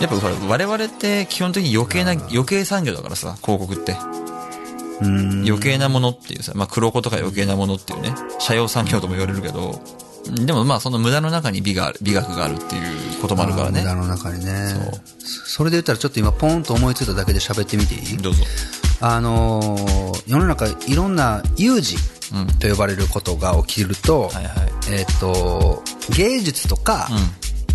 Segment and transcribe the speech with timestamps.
[0.00, 3.96] やっぱほら我々って基本的に余計な余計産業だからさ広告って。
[5.00, 5.44] うん。
[5.46, 9.78] 余計なものっていうさ、まあ、黒子とか余計なものっていうね社用産業とも言われるけど
[10.44, 13.80] でもまあその無駄の中に美がある美学があるっていうこともあるからね。
[13.80, 14.68] 無駄の中にね。
[14.68, 15.00] そう。
[15.18, 18.16] そそれで言ったらちょっと今ポンと思いついただけで喋ってみていい？
[18.18, 18.42] どうぞ。
[19.00, 21.96] あのー世の中いろんな有事
[22.34, 22.46] うん。
[22.58, 24.54] と呼ばれることが起きると、はいはい。
[24.90, 25.82] えっ、と
[26.16, 27.08] 芸術とか、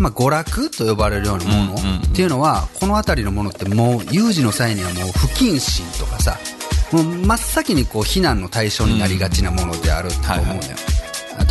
[0.02, 6.36] まあ、娯楽と呼ばれるようなものっていうのは、この辺りのものってもう有事の際にはもう不謹慎とかさ
[6.92, 10.60] もう真っ先にこう非難の対象になりがちなものであると思うのよ、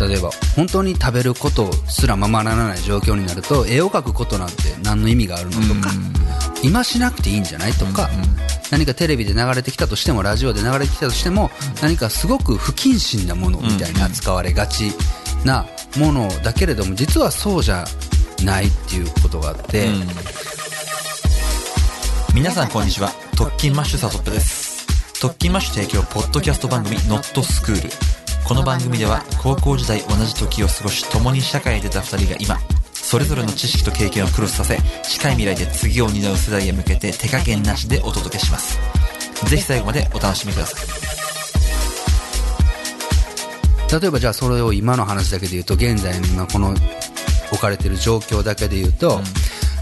[0.08, 5.90] 例えば本当に食べることすらままならない状況になると絵を描くことなんて何の意味があるのとか、
[6.62, 8.10] 今しなくていいんじゃないとか、
[8.70, 11.50] 何かテレビで流れてきたとしてもラジオで流れてきたとしても
[11.80, 14.92] 何かすごく不謹慎なものみたいに扱われがち
[15.44, 15.66] な
[15.98, 17.84] ものだけれども実はそうじゃ
[18.44, 20.04] ないっていうことがあって、うん。
[22.34, 23.12] 皆さんこんにちは。
[23.36, 24.86] 特勤マッシュサトップです。
[25.20, 27.90] 特勤マッシュ提供ポッドキャスト番組「Not School。
[28.44, 32.58] この番組では高校時代同じ時を過ごし共に社会に出た2人が今
[32.92, 38.78] それぞれの知識と経験をクロスさせ近い未来で次を担う世代へ向けて手加減なしでお届けします。
[39.46, 40.80] ぜひ最後までお楽しみください。
[44.00, 46.74] 例えばじゃあそれを今の話だけで言うと現在の今この
[47.52, 49.20] 置かれてる状況だけで言うと、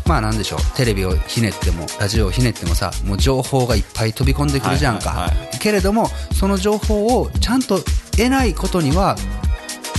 [0.06, 0.58] まあなんでしょう。
[0.76, 7.78] テレビをひねってもラジオをひねってもさもう情報がいっぱい飛び込んでくるじゃんか、はいはいはけれどもその情報をちゃんと
[8.16, 9.16] 得ないことには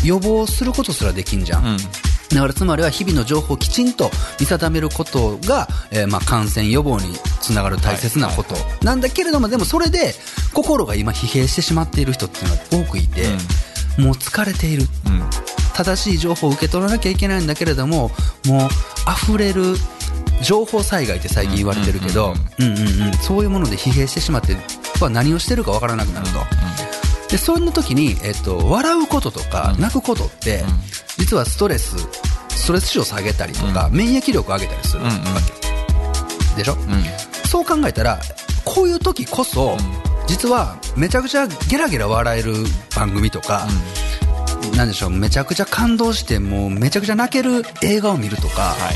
[0.04, 1.78] 予防することすらできんじゃん、うん。
[1.78, 10.14] だからつまりは日々の情報をきちんと見定めることが、えーまあ感染予防につながる大切なことなんだけれども、でもそれで
[10.54, 13.28] 心が今疲弊してしまっている人っていうのは多くいて、
[13.98, 14.84] もう疲れている。
[15.06, 15.22] うん
[15.74, 18.12] 正しい情報を受け取らなきゃいけないんだけれども
[18.46, 18.70] もう
[19.24, 19.76] 溢れる
[20.42, 24.58] 情報災害って最近言われてるけど、うんうんうんそういうもので疲弊してしまって
[25.00, 26.40] は何をしてるかわからなくなると。
[27.30, 30.64] でそんな時に、えっと、笑うこととか泣くことって、
[31.18, 31.96] 実はストレス
[32.50, 35.24] ストレス値を下げたりとか、免疫力を上げたりするわうんうん。
[36.56, 37.48] けでしょ、うん。
[37.48, 38.20] そう考えたら
[38.66, 39.78] こういう時こそ、
[40.28, 42.54] 実はめちゃくちゃゲラゲラ笑える
[42.96, 43.68] 番組とか、
[44.76, 48.96] なんでしょうめちゃくちゃ感動してもうめちゃくちゃ泣ける映画を見るとか、はい。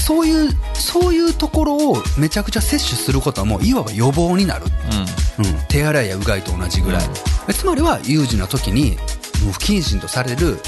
[0.00, 4.66] そういうそういうところをめちゃくちゃ摂取することはもういわば予防になる、
[5.38, 5.46] うん。
[5.46, 7.08] うん、手洗いやうがいと同じぐらい、
[7.46, 8.96] でつまりは有事の時に
[9.42, 10.58] もう不謹慎とされる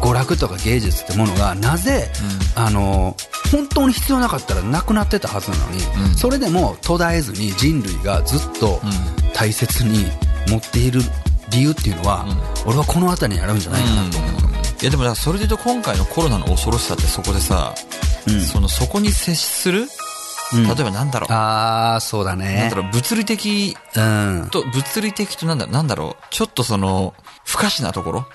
[0.00, 2.08] 娯楽とか芸術ってものがなぜ、
[2.54, 3.16] あの
[3.50, 5.78] 本当に必要なかったらなくなってたはずなのに、
[6.10, 6.14] うん。
[6.14, 8.80] それでも途絶えずに人類がずっと
[9.34, 10.06] 大切に
[10.48, 11.00] 持っている
[11.54, 12.26] 理由っていうのは、
[12.66, 14.30] 俺はこの辺りにあるんじゃないかなと思う、
[14.82, 17.74] いやでもそれで言うと今回のコロナの恐ろしさってそこでさ、
[18.26, 18.40] うん。
[18.40, 19.84] そのそこに接する、
[20.54, 20.66] うん。
[20.66, 24.48] 例えばなんだろう、ああそうだなんねだろう物理的うん。
[24.50, 26.24] と物理的となんだなんだろう。
[26.30, 27.14] ちょっとその
[27.44, 28.26] 不可視なところ、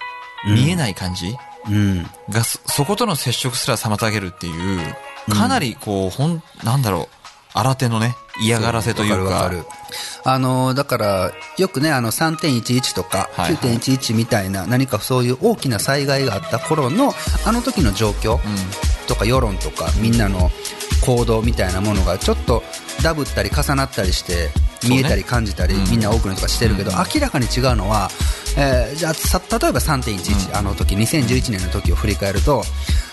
[0.48, 0.56] うん。
[0.56, 1.36] 見えない感じ
[1.68, 2.04] うん。
[2.30, 4.96] がそそことの接触すら妨げるっていう
[5.30, 7.19] かなりこうほんなんだろう
[7.60, 9.18] 新手のね嫌がらせというか。
[9.18, 9.64] わかかる。
[10.24, 13.78] あのだからよくねあの3.11とかはいはい。
[13.78, 17.14] 9.11みたいな何かそういう大きな災害があった頃の
[17.46, 18.38] あの時の状況
[19.08, 20.50] とか世論とかみんなの
[21.06, 22.64] 行動みたいなものがちょっと
[23.04, 24.50] ダブったり重なったりして
[24.88, 25.90] 見えたり感じたり、うん。
[25.90, 26.98] みんな多くの人がしてるけど、うん。
[26.98, 28.10] 明らかに違うのは、
[28.58, 32.64] えーじゃあさ例えば3.11、あの時2011年の時を振り返ると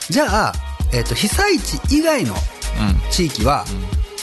[0.08, 0.52] じゃあ、
[0.92, 3.10] えー、と被災地以外のうん。
[3.10, 3.64] 地域は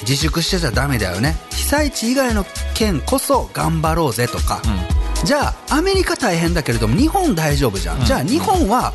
[0.02, 1.38] 自粛してちゃダメだよね。
[1.52, 4.62] 被災地以外の県こそ頑張ろうぜとか、
[5.24, 8.06] じゃあアメリカ大変だけれども日本大丈夫じゃん、うん。
[8.06, 8.94] じゃあ日本は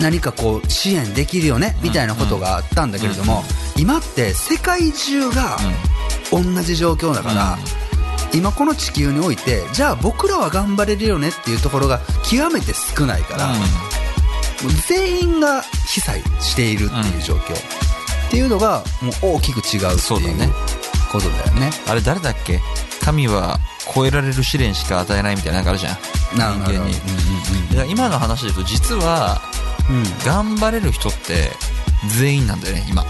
[0.00, 3.44] 何かこう支援できるよねみたいなことがあったんだけれども、
[3.76, 5.58] 今って世界中が
[6.30, 7.58] 同じ状況だから、
[8.34, 13.52] 今この地球においてじゃあ僕らは頑張れるよねっていうところが極めて少ないから、
[14.88, 17.54] 全員が被災しているっていう状況、
[18.26, 20.48] っていうのがもう大きく違うっていうそうだね。
[21.12, 21.70] ことだよね。
[21.88, 22.60] あれ誰だっけ？
[23.04, 23.58] 神は
[23.94, 25.92] 超えられる試練しか与えないみたいななんかあるじゃ
[26.34, 26.38] ん。
[26.38, 26.72] なるほど。
[26.72, 27.74] 人間に。
[27.74, 29.40] いや今の話で言うと実は
[29.88, 29.96] うん。
[29.96, 31.50] うん頑張れる人って
[32.18, 33.02] 全員なんだよね今。
[33.02, 33.04] う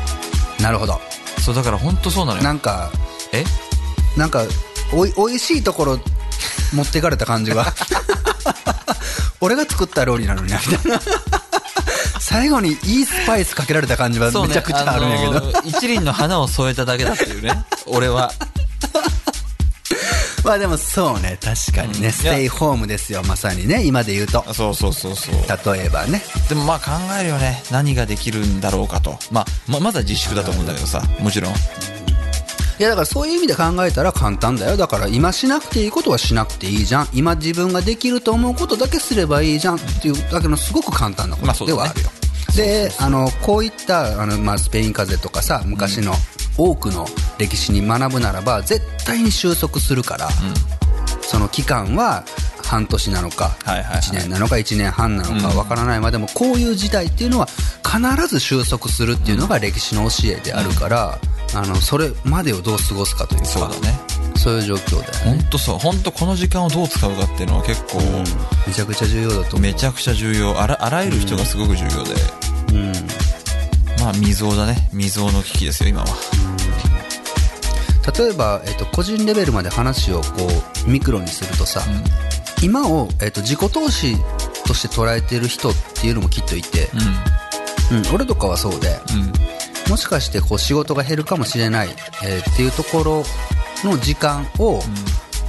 [0.61, 1.01] んなるほど。
[1.45, 2.45] そうだから本当そうなのよ。
[2.45, 2.91] なんか
[3.33, 3.45] え？
[4.17, 4.43] なんか
[4.93, 5.99] おいおいしいところ
[6.75, 7.67] 持っていかれた感じが
[9.41, 11.01] 俺が作った料理なのになみたいな
[12.37, 18.31] 最後にいいスパイスかけられた感じはめちゃくちゃあるんやけど、のー一輪の花を添えただけだっていうね 俺は。
[20.45, 24.45] まあでもそうね確かにね、ステイホームですよまさにね今で言うと。
[24.53, 25.75] そうそうそうそう。
[25.75, 26.23] 例えばね。
[26.51, 31.55] でもまあ考えるよね何ができるんだろうかと、まあ、ままずは自粛だと思うんだけどさもちろん。
[32.79, 34.77] いやだからそういう意味で考えたら簡単だよ。
[34.77, 37.09] だから今しなくていいことはしなくていいじゃん。
[37.15, 42.11] 今自分ができると思うことだけすればいいじゃんっていうだけのすごく簡単なことではあるよ、
[42.57, 46.15] であのこういったあの、まあ、スペイン風邪とかさ昔の
[46.59, 47.07] 多くの
[47.39, 50.29] 歴史に学ぶならば絶対に収束するから、
[51.21, 52.25] その期間は
[52.65, 54.01] 半年なのか、はいはいはい。
[54.01, 56.01] 1年なのか1年半なのかわからない。
[56.01, 57.47] までもこういう時代っていうのは
[57.85, 61.19] 必ず収束するっていうのが歴史の教えであるから、
[61.55, 63.99] あのそれまでをどう過ごすかというかそうだね。
[64.37, 65.79] そういう状況だよ本ね、当そう。
[65.79, 68.01] 本当この時間をどう使うかっていうのは結構、
[68.67, 70.61] めちゃくちゃ重要だとめちゃくちゃ重要。
[70.61, 72.15] あらあらゆる人がすごく重要で、
[72.71, 72.93] うん。
[74.01, 74.89] まあ未曾有だね。
[74.91, 76.07] 未曾有の危機ですよ今は。
[78.17, 80.49] 例えば、えっと個人レベルまで話をこ
[80.87, 81.83] うミクロにするとさ、
[82.63, 84.17] 今を、えっと自己投資
[84.65, 86.89] として捉えてる人っていうのもきっといて、
[87.91, 88.15] うん。
[88.15, 89.21] 俺とかはそうでうん。
[89.23, 89.33] うん
[89.89, 91.89] もしかしてこう仕事が減るかもしれない、
[92.25, 93.23] えーっていうところ
[93.89, 94.81] の時間を、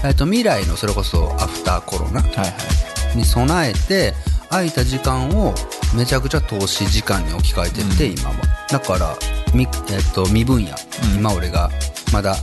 [0.05, 2.45] えっと未来のそれこそアフターコロナはいは
[3.15, 3.17] い。
[3.17, 4.13] に備えて
[4.49, 5.55] 空いた時間を
[5.95, 8.35] めちゃくちゃ投資時間に置き換えてって、今は。
[8.69, 9.15] だから
[9.53, 10.71] み、えっと未分野、
[11.15, 11.69] 今俺が
[12.11, 12.35] まだ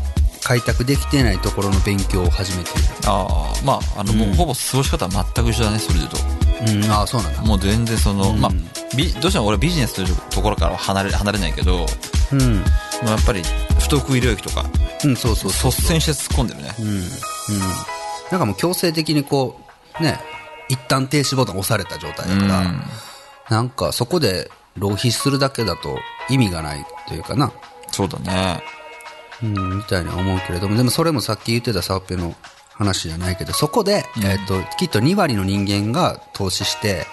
[0.44, 2.72] 開拓できてないところの勉強を始めてい
[3.06, 7.40] ああまああのもうほぼ過ごし方は全く一緒だねそれで言うるうんああそうなんだ。
[7.40, 8.40] ともう全然その、うん。
[8.40, 8.52] まあ
[8.96, 11.86] ビどうしても俺はビジネスというところからは離れ離れないけど、
[12.32, 12.56] うん、
[13.02, 13.42] まあ、やっぱり
[13.80, 14.64] 不得意領域とか
[15.04, 15.50] うん、そうそう。
[15.70, 16.74] 率先して突っ込んでるね。
[16.78, 17.02] うんうん。
[18.30, 19.60] なんかもう強制的にこ
[20.00, 20.18] うね
[20.68, 22.82] 一旦停止ボタン押された状態だから、うん
[23.50, 25.98] なんかそこで浪費するだけだと
[26.28, 27.52] 意味がないというかな。
[27.90, 28.62] そうだね。
[29.42, 32.34] うん、みたいには思うけれども、でもそれもさっき言ってたサーペの
[32.72, 37.06] 話じゃないけど、そこで、えっと、きっと2割の人間が投資して、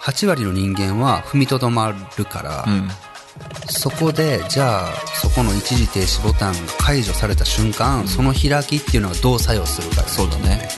[0.00, 2.88] 8割の人間は踏みとどまるから、うん。
[3.70, 10.68] そこで、じゃあ、そこの一時停止ボタンが解除された瞬間、その開きっていうのはどう作用するか、そうだね。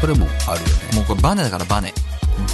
[0.00, 0.96] それもあるよね。
[0.96, 1.92] もうこれバネだからバネ。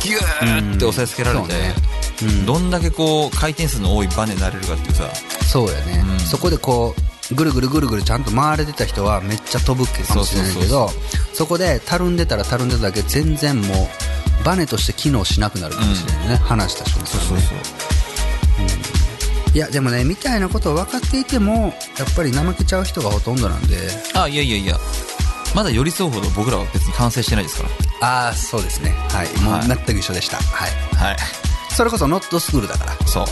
[0.02, 1.74] ギューって押さえつけられて、そうね。
[2.22, 2.46] うん。
[2.46, 5.04] どんだけこう回転数の多いバネになれるかっていうさ。
[5.46, 6.18] そうやね、うん。
[6.20, 10.88] そこでこうぐるぐるぐるぐるちゃんと回れてた人はめっちゃ飛ぶかもしれないけど
[11.32, 13.88] そこでたるんでたらたるんでただけ全然も
[14.42, 17.42] うバネとして機能しなくなるかもしれないね、話した瞬間ね
[19.54, 23.76] いやでもねみたいなことを分かっていてもやっぱり怠けちゃう人がほとんどなんで
[24.14, 24.76] あいやいやいや
[25.54, 27.68] まだ寄り添うほど僕らは別に完成してないですか
[28.00, 28.90] ああそうですね。
[29.10, 29.28] はい。
[29.40, 29.60] もはい。
[29.60, 30.70] う全く一緒でした、はい。
[30.94, 31.16] らはい。
[31.70, 33.06] それこそノットスクールだから。
[33.06, 33.24] そう。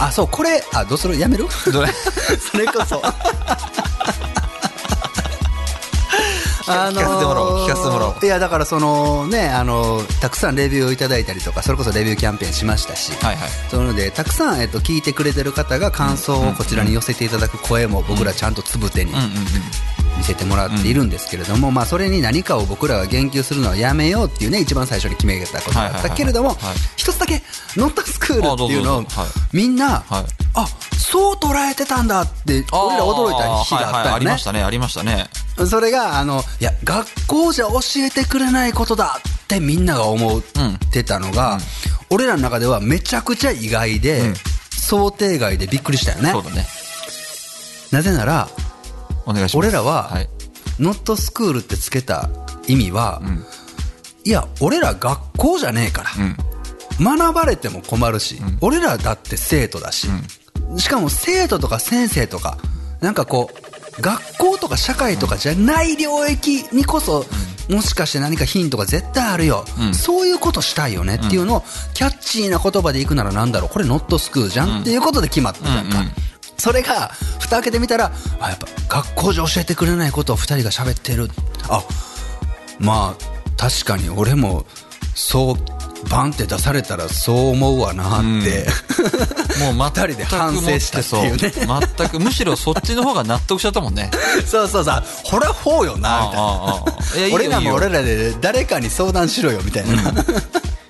[0.00, 1.18] あそうこれあどうする？
[1.18, 1.46] やめる？
[1.50, 1.70] そ
[2.58, 3.02] れこそ。
[6.70, 7.66] 聞かせてもらおう。
[7.66, 8.24] 聞かせてもらおう。
[8.24, 13.48] いやだからそのねあのたくさんレビューをいただいたりとかそれこそレビューキャンペーンしましたし、はいはい。
[13.70, 19.30] そのでたくさん、えっと、聞いてくれてる方が感想をこちらに寄せていただく声も僕らちゃんとつぶてにうんうんうん
[20.16, 26.56] 見せてもらっているんですけれども、まあ、それに何かを僕らが言及するのはやめようっていうね一番最初に決めたことだったけれども
[26.96, 27.42] 一つだけ
[27.76, 29.04] ノットスクールっていうのを
[29.52, 30.24] みんな、はい。
[30.54, 30.66] あ
[30.98, 35.26] そう捉えてたんだって俺ら驚いた日があったよね、はいはい、ありましたねありましたね。
[35.66, 40.42] それがあのいや学校じゃ教えてくれないことだってみんなが思っ
[40.92, 41.58] てたのが、
[42.10, 44.34] 俺らの中ではめちゃくちゃ意外で、うん。
[44.70, 46.32] 想定外でびっくりしたよね。
[46.50, 46.66] ね。
[47.92, 48.48] なぜなら
[49.30, 49.66] お願いします。
[49.66, 50.28] 俺らははい。
[50.78, 52.30] ノットスクールってつけた
[52.66, 53.44] 意味は、ん。
[54.24, 57.16] いや俺ら学校じゃねえから、うん。
[57.18, 60.08] 学ばれても困るし、俺らだって生徒だし、
[60.76, 62.58] しかも生徒とか先生とか
[63.00, 63.50] なんかこ
[63.98, 67.24] う学校とか社会とかじゃない領域にこそ、
[67.68, 69.94] もしかして何かヒントが絶対あるよ、うん。
[69.94, 71.62] そういうことしたいよねっていうのを、
[71.94, 73.68] キャッチーな言葉でいくならなんだろう。
[73.70, 76.12] これノットスクールじゃん、っていうことで決まったじゃんか、うんうん
[76.60, 77.08] それが
[77.40, 78.66] 蓋開けてみたらあやっぱ
[79.02, 81.28] 学校じゃ教えてくれないことを2人が喋ってる。
[81.68, 81.82] あ
[82.78, 84.64] まあ確かに俺も
[85.14, 85.56] そう
[86.08, 88.66] バンって出されたらそう思うわなって、
[89.58, 91.52] もう 二人で反省したっていうね。
[91.98, 94.10] 全くむしろそっちの方が納得しちゃったもんね。
[94.46, 95.02] そうそうそう。
[95.24, 97.34] ほらほうよなみたいな。
[97.34, 100.12] 俺らも俺らで誰かに相談しろよみたいな、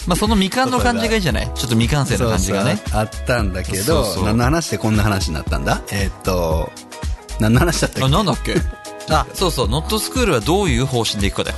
[0.06, 1.46] まあその未完の感じがいいじゃない？
[1.46, 2.76] ちょっと未完成の感じがね。
[2.76, 3.00] そうそう。
[3.00, 4.24] あったんだけどそうそう。
[4.24, 5.82] 何の話でこんな話になったんだ？
[5.92, 6.70] えーっと
[7.38, 8.54] 何の話だったっあけなんだっけ？
[9.10, 9.26] あ。
[9.34, 9.68] そうそう。
[9.68, 11.56] ノットスクールはどういう方針でいくかだよ。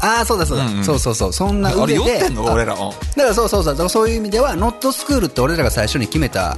[0.00, 0.84] ああそうだそうだ、うんうん。
[0.84, 1.32] そうそうそう。
[1.32, 2.48] そんな上であれ酔ってんの？
[2.48, 3.88] あ俺らうんだからそうそうそう。
[3.88, 6.56] そういう意味ではノットスクールって俺らが最初に決めた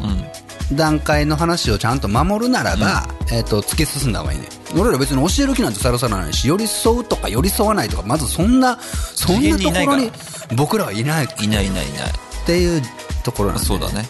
[0.73, 4.49] 段階の話をちゃんと守るならば、えっと突き進んだ方がいいね。
[4.77, 10.13] 俺ら別に教える気なんてさらさらないし寄り添うとか寄り添わないとかまずそんなそんなところに
[10.57, 12.13] 僕らはいないっいないいないいない
[12.47, 12.83] ていう
[13.25, 14.05] ところなんでそうだね。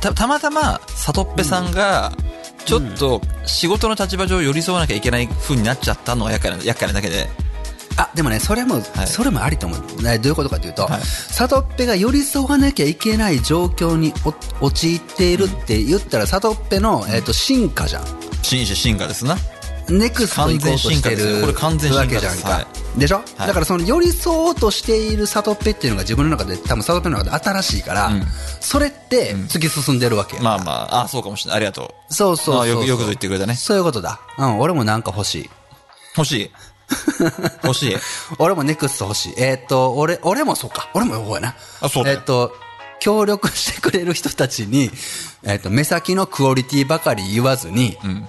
[0.00, 2.12] たたまたま里っぺさんが
[2.64, 7.28] ちょっと仕事の立場上寄り添わなきゃいけない風になっちゃったのが厄介な厄介なだけで
[7.96, 9.06] あでもねそれも、はい。
[9.06, 10.02] それもありと思う。
[10.02, 11.02] ねどういうことかというと、はい。
[11.02, 14.12] 里っぺが寄り添わなきゃいけない状況に
[14.60, 18.04] お陥っているって言ったら里っぺの、えっと進化じゃん。
[18.42, 19.36] 紳士進化ですな。
[19.88, 21.44] ネクスト行こうとしてる
[21.96, 23.00] わけじゃんか、はい。
[23.00, 23.46] でしょ、はい。
[23.48, 28.22] だからその寄り添おうとしている里っぺっていうのが自分の中で多分里っぺの中で新しいから、うん。
[28.60, 31.02] それって突き進んでるわけや、まあまあ。
[31.02, 31.56] あそうかもしれない。
[31.56, 32.14] ありがとう。
[32.14, 33.54] そうそうそうよくぞ言ってくれたね。
[33.54, 34.20] そういうことだ。
[34.38, 35.50] うん俺もなんか欲しい。
[36.16, 36.50] 欲しい？
[37.64, 37.96] 欲しい？
[38.38, 39.34] 俺もネクスト欲しい。
[39.36, 40.88] えーっ、と、俺、俺もそうか。
[40.94, 41.54] 俺もそうやな。
[41.80, 42.54] あそうえーっ、と、
[43.00, 44.90] 協力してくれる人たちに、
[45.44, 48.28] えーっ、と、目先のクオリティばかり言わずに、ん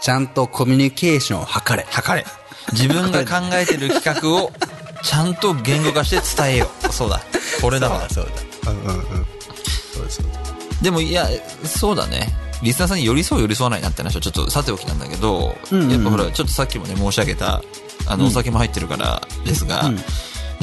[0.00, 1.86] ちゃんとコミュニケーションを図れ。
[1.90, 2.26] 測れ
[2.72, 4.52] 自分が考えてる企画を
[5.02, 7.20] ちゃんと言語化して伝えようそうだ
[7.60, 8.28] これだわそう
[8.64, 8.70] だ。
[8.72, 9.26] うんうんうん。
[9.94, 10.26] そうそう
[10.82, 11.28] でもいや
[11.64, 12.28] そうだね
[12.62, 15.92] リスナーさんに寄り添う寄り添わないなんて話はちょっとさておきなんだけど、うんうんうん。
[15.92, 17.62] やっぱほらちょっとさっきもね申し上げた
[18.08, 19.96] あのお酒も入ってるからですが、うん。
[19.96, 20.02] や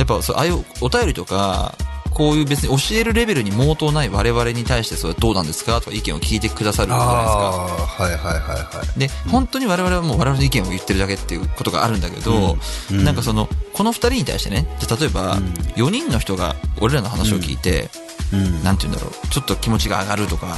[0.03, 1.75] っぱそうああいうお便りとか
[2.13, 8.03] こういう別に教えるレベルに毛頭ない我々に対してそれどうなんですかとか意見を聞いてくださるじゃないですか。
[8.03, 8.99] はいはいはいはい。
[8.99, 12.57] で本当に我々はもう我々の意見を言ってるだけっていうことがあるんだけど、
[12.91, 13.03] うんうん。
[13.03, 15.43] なんかそのこの2人に対してねじゃあ例えば、うん。
[15.75, 17.89] 4人の人が俺らの話を聞いて、
[18.31, 18.63] うん。
[18.63, 20.57] なんて言うんだろうちょっと気持ちが上がるとか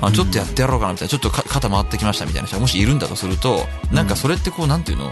[0.00, 5.10] あちょっとやってやろうかなみたいなちょっとか肩回ってきましたみたいな人がもしいるんだとするとなんかそれってこうなんていうの、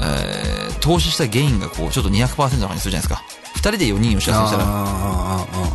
[0.00, 3.22] えー投資したゲインがこうちょっと200%の方にするじゃないですか。
[3.56, 4.64] 2人で4人を幸せにしたら。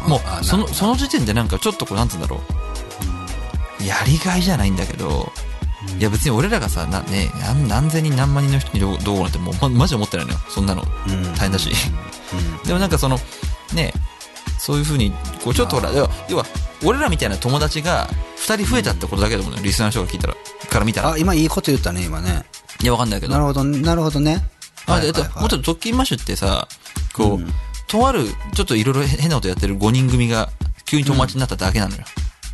[0.07, 2.41] もうそのその時点でなんかちょっとこうなんつうんだろ
[3.79, 3.83] う。
[3.85, 5.31] やりがいじゃないんだけど
[5.99, 10.39] いや別に俺らがさな、ね、何何千人何万人の人にどうどうなんてもうまマジで思ってないのよ。
[10.49, 10.81] そんなの。
[10.81, 11.23] うん。
[11.35, 11.69] 大変だし。
[12.33, 12.67] うん。
[12.67, 13.19] でもなんかその
[13.73, 13.93] ね
[14.65, 15.11] そういうふうに
[15.43, 15.91] こうちょっとほら
[16.27, 16.43] 要は
[16.83, 18.07] 俺らみたいな友達が
[18.47, 20.33] 2人増えたってことだけでもねリスナーの人が聞いたら
[20.69, 22.43] から見たらあ、今いいこと言ったね、今ね。
[22.81, 24.43] いやわかんないけどなるほど、なるほどね。
[24.87, 26.67] あではいはいはいもっと特勤マッシュってさ
[27.13, 27.53] こう、うん
[27.87, 30.49] とあるちょっといろいろ変なことやってる5人組が
[30.85, 32.03] 急に友達になっただけなのよ、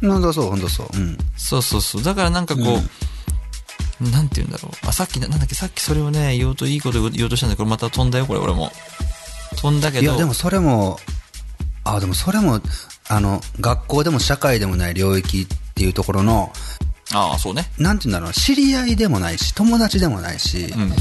[0.02, 0.88] 本当そう、本当そう。
[0.94, 1.18] うん。
[1.38, 2.04] そうそうそう。
[2.04, 4.88] だからなんかこう、なんて言うんだろう。
[4.88, 8.72] あ、さっきな、なんだっけ、さっきそれをね、言おうと、いいこと言おうとしたんだけど、また飛んだよ、これ、俺も。
[9.58, 11.00] 飛んだけど、いや、でもそれも、
[11.84, 12.62] あ、でもそれも、
[13.08, 16.52] あの、学校でも社会でもない領域っていうところの、
[17.14, 17.70] ああ、そうね。
[17.78, 20.94] なんて言うんだろうな、知り合いでもないし、友達でもないし、うん。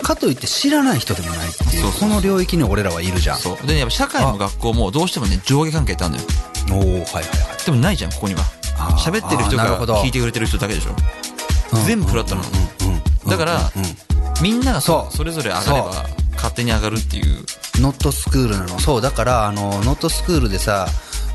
[0.00, 3.38] かといって知らない人でもないっていう、この領域に俺らはいるじゃん。
[3.38, 3.66] そう。
[3.66, 6.26] で、やっぱ社会も学校もどうしてもね、上下関係ってあるのよ。
[6.70, 7.22] おおはいはいは
[7.60, 7.64] い。
[7.64, 8.44] でもないじゃん、ここには。
[8.98, 10.94] 喋ってる人が聞いてくれてる人だけでしょ。
[11.84, 12.48] 全部フラットなの。
[13.28, 13.72] だから
[14.40, 17.44] みんながそそうそれぞれ上がれば、勝手に上がるっていう。
[17.80, 18.78] ノットスクールなの。
[18.78, 20.86] そう、だから、あの、ノットスクールでさ、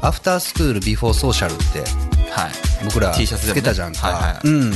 [0.01, 1.79] アフタースクールビフォーソーシャルって、
[2.31, 2.51] はい。
[2.85, 3.61] 僕ら T シャツでもね。
[3.61, 4.73] つけたじゃんか、はいはいうん。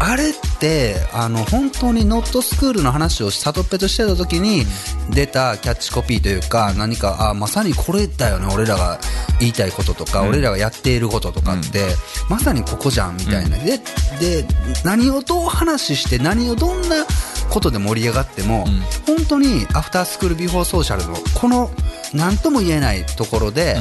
[0.00, 4.66] あれってあの本当にノットスクールの話をサトッペとしてた時に
[5.10, 8.98] 出たキャッチコピーというか何かあまさにこれだよね俺らが
[9.40, 10.28] 言いたいこととか、うん。
[10.30, 11.86] 俺らがやっていることとかって、
[12.28, 13.78] まさにここじゃんみたいな、で
[14.20, 14.46] で
[14.84, 17.06] 何をどう話して何をどんな
[17.48, 19.14] ことで盛り上がっても、うん。
[19.16, 21.70] 本当にアフタースクールビフォーソーシャルのこの
[22.14, 23.76] 何とも言えないところで、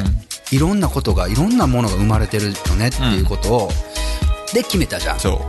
[0.51, 3.69] いろんなことがいろんなものが生まれてるよねっていうことを、
[4.53, 5.19] で決めたじゃん。
[5.19, 5.39] そう。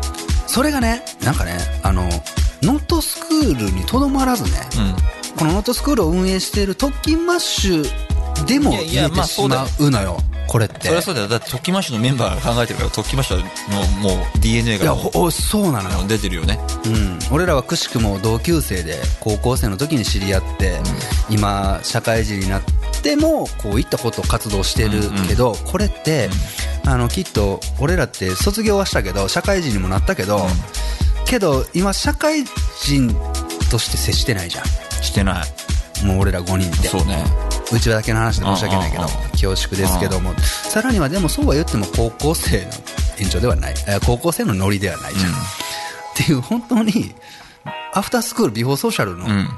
[0.50, 2.02] それがねなんかねあの
[2.62, 4.50] ノットスクールにとどまらずね、
[5.32, 5.36] うん。
[5.36, 9.62] このノットスクールを運営している特勤マッシュでもいやいや入れてしまうだよ。
[9.62, 10.80] まうのよこれって。
[10.80, 11.28] それはそうだよ。
[11.28, 13.44] だって、トッキマッシュのメンバーが考えてるから、トッキマッシュの
[14.16, 16.58] もう DNA いやがもうほそうなのよ、出てるよね。
[16.86, 20.80] うん、俺らはくしくも同級生で高校生の時に知り合って、
[21.28, 22.62] 今社会人になっ
[23.02, 26.30] てもこういったことを活動してるけど、これって、
[26.86, 30.46] あのきっと俺らって卒業はしたけど社会人にもなったけど、
[31.26, 32.44] けど今社会
[32.82, 33.14] 人
[33.70, 34.64] として接してないじゃ
[35.02, 36.04] してない。
[36.04, 37.47] んもう俺ら5人ってそうね。
[37.72, 39.30] うちわだけの話で申し訳ないけどうんうんうん。
[39.30, 42.70] 恐縮ですけどもさらにはでもそうは言っても高校生の
[43.18, 43.74] 延長ではない。
[43.86, 45.34] え高校生のノリではないじゃん、っ
[46.14, 47.14] ていう本当に
[47.92, 49.30] アフタースクールビフォーソーシャルのうん。
[49.30, 49.48] うん。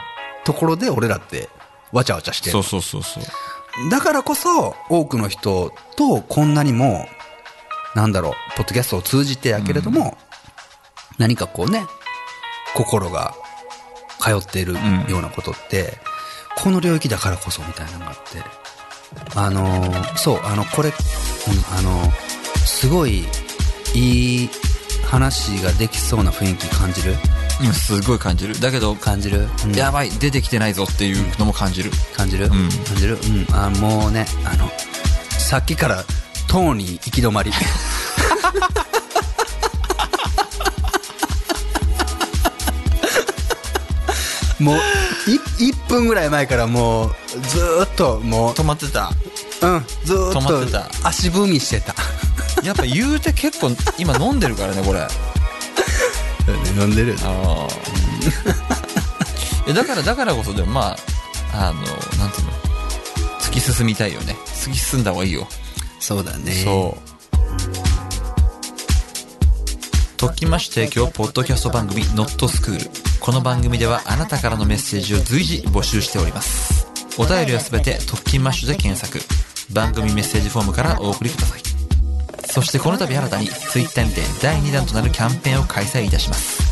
[0.45, 1.49] ところで俺らって
[1.93, 2.53] わちゃわちゃしてる。
[2.53, 3.91] そうそうそうそう。
[3.91, 7.07] だからこそ多くの人とこんなにも
[7.95, 10.17] なんだろうポッドキャストを通じてやけれども、
[11.19, 11.85] 何かこうね
[12.75, 13.35] 心が
[14.19, 14.75] 通っている
[15.09, 15.99] ようなことって、
[16.63, 18.43] この領域だからこそみたいなのがあって
[19.37, 20.95] あのーそうあのこれ、うん
[21.79, 22.11] あのー
[22.67, 23.25] すごい
[23.95, 24.51] いい
[25.07, 27.15] 話ができそうな雰囲気感じる？
[27.61, 28.59] 今すごい感じる。
[28.61, 29.73] だけど感じる、うん。
[29.75, 31.91] やばい出てきてないぞっていうのも感じる。
[32.17, 32.51] 感じる、ん。
[32.51, 33.15] 感じる？
[33.17, 33.55] うん。
[33.55, 34.69] あもうねあの
[35.31, 36.05] さっきから
[36.49, 37.51] トーに行き止まり。
[44.61, 44.81] もうい
[45.27, 47.11] 1分ぐらい前からもう
[47.49, 49.11] ずーっともう止まってた。
[49.63, 50.81] うんずー止まってった。
[50.81, 51.95] と足踏みしてた。
[52.65, 55.01] やっぱ言うて結構今飲んでるからねこれ。
[55.01, 55.09] あ
[56.79, 57.17] 飲んでる？
[57.23, 57.69] あ
[59.73, 60.97] だからだからこそでもま
[61.53, 61.83] ああの
[62.19, 62.53] なんていうの？
[63.41, 64.37] 突き進みたいよね。
[64.47, 65.47] 突き進んだ方がいいよ。
[66.01, 66.63] そうだね。
[66.65, 67.03] そう。
[70.17, 72.79] 特訓マッシュ提供ポッドキャスト番組 Not School
[73.21, 76.87] この番組ではあなたからのメッセージを随時募集しております。
[77.19, 79.23] お便りはすべて特訓マッシュで検索。
[79.75, 81.61] 番組メッセージフォームからお送りください。
[82.47, 86.63] そしてこの度新たに Twitter にて第2弾となるキャンペーンを開催いたします。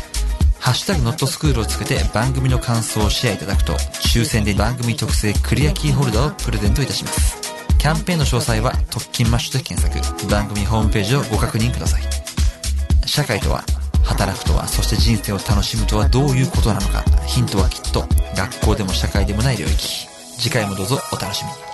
[0.59, 7.37] ハッシュタグノットスクールをつけて番組の感想をシェアいただくと抽選で番組特製クリアキーホルダーをプレゼントいたします。
[7.77, 10.27] キャンペーンの詳細は特勤マッシュで検索。
[10.27, 12.01] 番組ホームページをご確認ください。
[13.05, 13.63] 社会とは
[14.09, 17.03] 働くとはそして人生を楽しむとはどういうことなのか。
[17.27, 20.07] ヒントはきっと学校でも社会でもない領域。
[20.37, 21.68] 次回もどうぞお楽しみに。